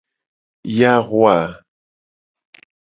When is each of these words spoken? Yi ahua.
Yi 0.75 0.85
ahua. 0.93 1.37